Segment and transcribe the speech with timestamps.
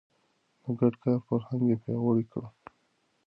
[0.63, 2.43] د ګډ کار فرهنګ يې پياوړی کړ.